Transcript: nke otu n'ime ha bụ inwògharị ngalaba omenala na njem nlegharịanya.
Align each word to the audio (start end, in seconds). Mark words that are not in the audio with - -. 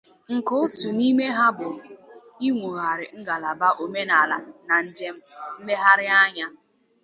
nke 0.35 0.53
otu 0.61 0.87
n'ime 0.97 1.25
ha 1.37 1.47
bụ 1.57 1.69
inwògharị 2.47 3.05
ngalaba 3.19 3.67
omenala 3.83 4.37
na 4.67 4.75
njem 4.85 5.15
nlegharịanya. 5.59 6.47